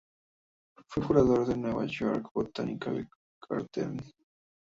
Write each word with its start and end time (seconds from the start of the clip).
Fue 0.87 1.03
curador 1.05 1.45
del 1.45 1.61
New 1.61 1.85
York 1.85 2.27
Botanical 2.33 3.07
Garden. 3.47 4.01